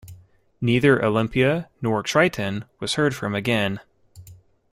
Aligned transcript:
Neither 0.61 0.97
"Olimpia" 0.97 1.67
nor 1.79 2.01
"Triton" 2.01 2.65
was 2.79 2.95
heard 2.95 3.13
from 3.13 3.35
again. 3.35 3.81